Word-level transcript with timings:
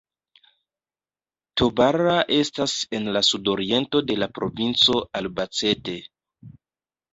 Tobarra 1.61 2.15
estas 2.39 2.73
en 3.01 3.07
la 3.19 3.23
sudoriento 3.29 4.03
de 4.09 4.19
la 4.25 4.31
provinco 4.41 4.99
Albacete. 5.23 5.97